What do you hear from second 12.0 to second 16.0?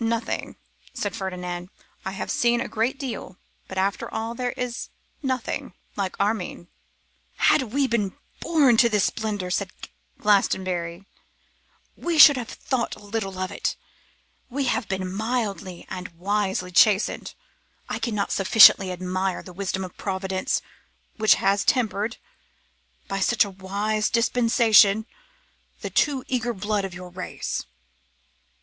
should have thought little of it. We have been mildly